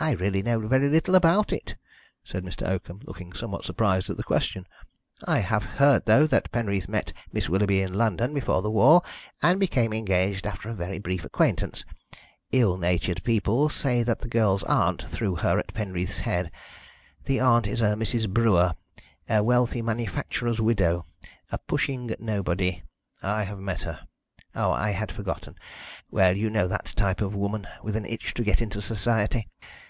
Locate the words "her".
15.34-15.58, 23.82-24.06